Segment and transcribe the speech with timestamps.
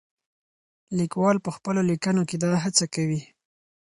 [0.97, 3.21] لیکوال په خپلو لیکنو کې دا هڅه کوي.